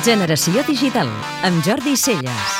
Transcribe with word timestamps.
Generació 0.00 0.62
Digital, 0.64 1.10
amb 1.44 1.60
Jordi 1.60 1.92
Celles. 1.92 2.52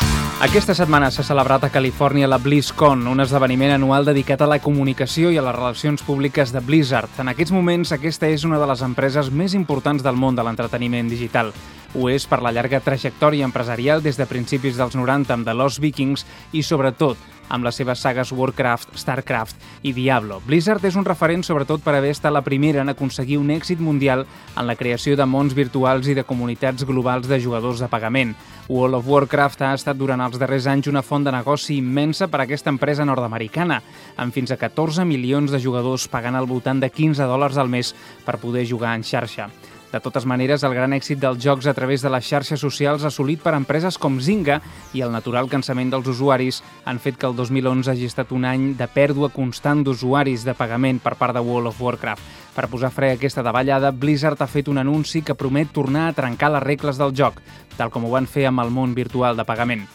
Aquesta 0.44 0.74
setmana 0.76 1.08
s'ha 1.08 1.24
celebrat 1.24 1.62
a 1.64 1.70
Califòrnia 1.72 2.28
la 2.28 2.36
BlizzCon, 2.36 3.06
un 3.08 3.24
esdeveniment 3.24 3.72
anual 3.78 4.04
dedicat 4.04 4.44
a 4.44 4.48
la 4.50 4.58
comunicació 4.60 5.30
i 5.32 5.38
a 5.40 5.44
les 5.46 5.56
relacions 5.56 6.04
públiques 6.04 6.52
de 6.52 6.60
Blizzard. 6.60 7.08
En 7.22 7.32
aquests 7.32 7.54
moments, 7.56 7.94
aquesta 7.96 8.28
és 8.28 8.44
una 8.44 8.60
de 8.60 8.68
les 8.68 8.84
empreses 8.84 9.32
més 9.32 9.56
importants 9.56 10.04
del 10.04 10.20
món 10.20 10.36
de 10.36 10.44
l'entreteniment 10.44 11.08
digital. 11.08 11.54
Ho 11.96 12.12
és 12.12 12.28
per 12.28 12.42
la 12.44 12.52
llarga 12.52 12.82
trajectòria 12.84 13.48
empresarial 13.48 14.04
des 14.04 14.20
de 14.20 14.28
principis 14.28 14.76
dels 14.76 14.92
90 14.94 15.32
amb 15.32 15.48
The 15.48 15.56
Lost 15.56 15.80
Vikings 15.80 16.26
i, 16.52 16.60
sobretot, 16.60 17.16
amb 17.50 17.66
les 17.66 17.76
seves 17.76 18.00
sagues 18.00 18.30
Warcraft, 18.32 18.94
Starcraft 18.96 19.84
i 19.84 19.92
Diablo. 19.92 20.40
Blizzard 20.46 20.84
és 20.88 20.96
un 20.96 21.04
referent 21.04 21.42
sobretot 21.44 21.82
per 21.84 21.96
haver 21.98 22.14
estat 22.14 22.32
la 22.32 22.44
primera 22.46 22.80
en 22.80 22.92
aconseguir 22.94 23.40
un 23.40 23.50
èxit 23.52 23.82
mundial 23.82 24.24
en 24.56 24.66
la 24.66 24.76
creació 24.78 25.18
de 25.18 25.26
mons 25.26 25.56
virtuals 25.58 26.08
i 26.08 26.14
de 26.16 26.24
comunitats 26.24 26.86
globals 26.86 27.28
de 27.28 27.40
jugadors 27.42 27.82
de 27.82 27.90
pagament. 27.90 28.36
World 28.70 29.00
of 29.00 29.08
Warcraft 29.10 29.66
ha 29.66 29.74
estat 29.74 29.98
durant 29.98 30.22
els 30.22 30.38
darrers 30.38 30.68
anys 30.70 30.86
una 30.88 31.02
font 31.02 31.26
de 31.26 31.34
negoci 31.34 31.80
immensa 31.82 32.30
per 32.30 32.40
a 32.40 32.46
aquesta 32.46 32.70
empresa 32.70 33.04
nord-americana, 33.04 33.80
amb 34.16 34.32
fins 34.32 34.54
a 34.54 34.60
14 34.60 35.04
milions 35.04 35.50
de 35.50 35.58
jugadors 35.58 36.06
pagant 36.08 36.38
al 36.38 36.46
voltant 36.46 36.78
de 36.80 36.88
15 36.88 37.26
dòlars 37.26 37.58
al 37.58 37.68
mes 37.68 37.92
per 38.24 38.38
poder 38.38 38.64
jugar 38.70 38.94
en 38.94 39.02
xarxa. 39.02 39.50
De 39.90 39.98
totes 39.98 40.22
maneres, 40.22 40.62
el 40.62 40.74
gran 40.76 40.92
èxit 40.94 41.18
dels 41.18 41.40
jocs 41.42 41.66
a 41.66 41.74
través 41.74 42.04
de 42.04 42.10
les 42.14 42.22
xarxes 42.22 42.62
socials 42.62 43.02
assolit 43.08 43.40
per 43.42 43.56
empreses 43.56 43.98
com 43.98 44.20
Zynga 44.22 44.60
i 44.94 45.02
el 45.02 45.10
natural 45.10 45.50
cansament 45.50 45.90
dels 45.90 46.06
usuaris 46.12 46.60
han 46.86 47.02
fet 47.02 47.18
que 47.18 47.26
el 47.26 47.34
2011 47.34 47.90
hagi 47.90 48.06
estat 48.06 48.30
un 48.30 48.46
any 48.46 48.68
de 48.78 48.86
pèrdua 48.86 49.32
constant 49.34 49.82
d'usuaris 49.82 50.46
de 50.46 50.54
pagament 50.54 51.02
per 51.02 51.16
part 51.18 51.34
de 51.34 51.42
World 51.42 51.72
of 51.72 51.82
Warcraft. 51.82 52.22
Per 52.54 52.68
posar 52.70 52.92
fre 52.94 53.10
a 53.10 53.18
aquesta 53.18 53.42
davallada, 53.42 53.90
Blizzard 53.90 54.38
ha 54.38 54.50
fet 54.50 54.70
un 54.70 54.78
anunci 54.78 55.24
que 55.26 55.34
promet 55.34 55.74
tornar 55.74 56.06
a 56.08 56.14
trencar 56.14 56.54
les 56.54 56.62
regles 56.62 56.98
del 56.98 57.10
joc, 57.10 57.42
tal 57.76 57.90
com 57.90 58.06
ho 58.06 58.14
van 58.14 58.30
fer 58.30 58.46
amb 58.46 58.62
el 58.62 58.70
món 58.70 58.94
virtual 58.94 59.34
de 59.34 59.46
pagament. 59.48 59.88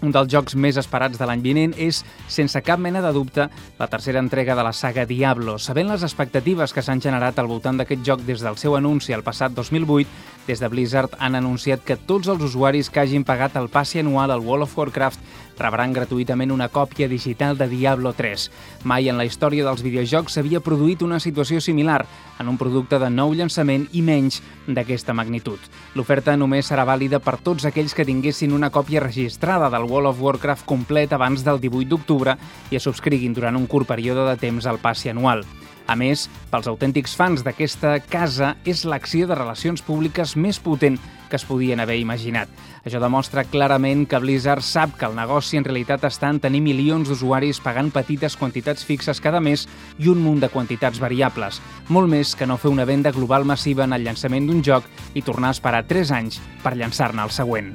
Un 0.00 0.14
dels 0.16 0.30
jocs 0.32 0.54
més 0.56 0.78
esperats 0.80 1.18
de 1.20 1.26
l'any 1.28 1.42
vinent 1.44 1.74
és, 1.76 1.98
sense 2.24 2.62
cap 2.64 2.80
mena 2.80 3.02
de 3.04 3.10
dubte, 3.12 3.44
la 3.76 3.88
tercera 3.92 4.22
entrega 4.24 4.56
de 4.56 4.64
la 4.64 4.72
saga 4.72 5.04
Diablo. 5.04 5.58
Sabent 5.60 5.92
les 5.92 6.06
expectatives 6.06 6.72
que 6.72 6.80
s'han 6.80 7.02
generat 7.04 7.38
al 7.38 7.50
voltant 7.50 7.76
d'aquest 7.76 8.06
joc 8.06 8.24
des 8.24 8.40
del 8.40 8.56
seu 8.56 8.78
anunci 8.78 9.12
el 9.12 9.26
passat 9.26 9.52
2008, 9.52 10.08
des 10.46 10.58
de 10.58 10.68
Blizzard 10.72 11.12
han 11.18 11.36
anunciat 11.36 11.84
que 11.84 11.98
tots 12.00 12.28
els 12.32 12.42
usuaris 12.42 12.88
que 12.90 12.98
hagin 13.04 13.26
pagat 13.28 13.54
el 13.60 13.68
passi 13.68 14.00
anual 14.00 14.32
al 14.32 14.40
World 14.40 14.64
of 14.64 14.78
Warcraft 14.78 15.20
rebran 15.60 15.92
gratuïtament 15.92 16.50
una 16.50 16.70
còpia 16.72 17.08
digital 17.08 17.58
de 17.58 17.68
Diablo 17.68 18.14
3. 18.16 18.48
Mai 18.88 19.10
en 19.12 19.20
la 19.20 19.26
història 19.28 19.66
dels 19.66 19.84
videojocs 19.84 20.34
s'havia 20.34 20.62
produït 20.64 21.04
una 21.04 21.20
situació 21.20 21.60
similar 21.60 22.06
en 22.40 22.48
un 22.48 22.56
producte 22.58 22.98
de 22.98 23.10
nou 23.12 23.34
llançament 23.36 23.86
i 23.92 24.00
menys 24.02 24.40
d'aquesta 24.66 25.12
magnitud. 25.12 25.60
L'oferta 25.94 26.36
només 26.40 26.72
serà 26.72 26.86
vàlida 26.88 27.20
per 27.20 27.36
tots 27.44 27.68
aquells 27.68 27.94
que 27.94 28.08
tinguessin 28.08 28.56
una 28.56 28.72
còpia 28.72 29.04
registrada 29.04 29.68
del 29.68 29.86
World 29.90 30.14
of 30.14 30.22
Warcraft 30.22 30.64
complet 30.70 31.12
abans 31.12 31.42
del 31.42 31.58
18 31.60 31.90
d'octubre 31.90 32.36
i 32.70 32.78
es 32.78 32.86
subscriguin 32.86 33.34
durant 33.34 33.58
un 33.58 33.66
curt 33.66 33.90
període 33.90 34.28
de 34.28 34.38
temps 34.38 34.70
al 34.70 34.78
passi 34.78 35.10
anual. 35.10 35.42
A 35.90 35.96
més, 35.98 36.28
pels 36.52 36.68
autèntics 36.70 37.16
fans 37.18 37.42
d'aquesta 37.42 37.96
casa, 38.06 38.52
és 38.62 38.84
l'acció 38.86 39.26
de 39.26 39.34
relacions 39.34 39.82
públiques 39.82 40.36
més 40.38 40.60
potent 40.62 41.00
que 41.30 41.38
es 41.38 41.46
podien 41.46 41.80
haver 41.82 41.96
imaginat. 41.98 42.50
Això 42.86 43.00
demostra 43.02 43.42
clarament 43.42 44.04
que 44.06 44.20
Blizzard 44.22 44.62
sap 44.66 44.94
que 44.98 45.08
el 45.08 45.18
negoci 45.18 45.58
en 45.58 45.66
realitat 45.66 46.06
està 46.06 46.30
en 46.30 46.38
tenir 46.42 46.62
milions 46.62 47.10
d'usuaris 47.10 47.62
pagant 47.64 47.90
petites 47.94 48.38
quantitats 48.38 48.86
fixes 48.86 49.22
cada 49.22 49.42
mes 49.42 49.66
i 49.98 50.10
un 50.10 50.22
munt 50.22 50.42
de 50.42 50.50
quantitats 50.52 51.02
variables, 51.02 51.58
molt 51.88 52.10
més 52.10 52.36
que 52.38 52.46
no 52.46 52.58
fer 52.58 52.70
una 52.70 52.86
venda 52.86 53.14
global 53.14 53.46
massiva 53.46 53.86
en 53.86 53.98
el 53.98 54.06
llançament 54.06 54.46
d'un 54.46 54.62
joc 54.62 54.86
i 55.14 55.26
tornar 55.26 55.50
a 55.50 55.58
esperar 55.58 55.86
3 55.90 56.18
anys 56.22 56.42
per 56.62 56.76
llançar-ne 56.78 57.26
el 57.26 57.34
següent. 57.34 57.74